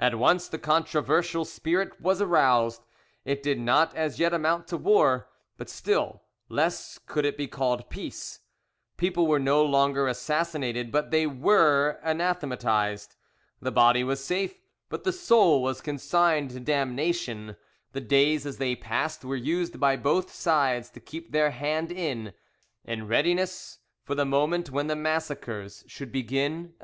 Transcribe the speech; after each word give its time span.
At 0.00 0.16
once 0.18 0.48
the 0.48 0.58
controversial 0.58 1.44
spirit 1.44 2.00
was 2.00 2.20
aroused; 2.20 2.82
it 3.24 3.44
did 3.44 3.60
not 3.60 3.94
as 3.94 4.18
yet 4.18 4.34
amount 4.34 4.66
to 4.66 4.76
war, 4.76 5.28
but 5.56 5.70
still 5.70 6.24
less 6.48 6.98
could 7.06 7.24
it 7.24 7.36
be 7.36 7.46
called 7.46 7.88
peace: 7.88 8.40
people 8.96 9.28
were 9.28 9.38
no 9.38 9.64
longer 9.64 10.08
assassinated, 10.08 10.90
but 10.90 11.12
they 11.12 11.28
were 11.28 12.00
anathematised; 12.02 13.14
the 13.60 13.70
body 13.70 14.02
was 14.02 14.18
safe, 14.24 14.58
but 14.88 15.04
the 15.04 15.12
soul 15.12 15.62
was 15.62 15.80
consigned 15.80 16.50
to 16.50 16.58
damnation: 16.58 17.54
the 17.92 18.00
days 18.00 18.44
as 18.46 18.58
they 18.58 18.74
passed 18.74 19.24
were 19.24 19.36
used 19.36 19.78
by 19.78 19.94
both 19.94 20.34
sides 20.34 20.90
to 20.90 20.98
keep 20.98 21.30
their 21.30 21.50
hand 21.52 21.92
in, 21.92 22.32
in 22.84 23.06
readiness 23.06 23.78
for 24.02 24.16
the 24.16 24.24
moment 24.26 24.70
when 24.70 24.88
the 24.88 24.96
massacres 24.96 25.84
should 25.86 26.08
again 26.08 26.12
begin. 26.58 26.74